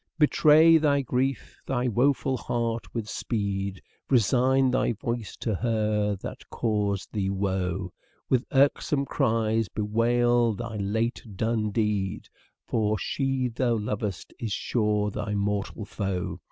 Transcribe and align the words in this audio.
Betray 0.17 0.79
thy 0.79 1.01
grief 1.03 1.61
thy 1.67 1.87
woeful 1.87 2.35
heart 2.35 2.91
with 2.91 3.07
speed; 3.07 3.79
Resign 4.09 4.71
thy 4.71 4.93
voice 4.93 5.37
to 5.37 5.53
her 5.53 6.15
that 6.21 6.49
caused 6.49 7.13
thee 7.13 7.29
woe; 7.29 7.93
With 8.27 8.43
irksome 8.51 9.05
cries 9.05 9.67
bewail 9.69 10.53
thy 10.55 10.77
late 10.77 11.23
done 11.35 11.69
deed, 11.69 12.27
For 12.65 12.97
she 12.97 13.47
thou 13.49 13.77
lov'st 13.77 14.33
is 14.39 14.51
sure 14.51 15.11
thy 15.11 15.35
mortal 15.35 15.85
foe. 15.85 16.39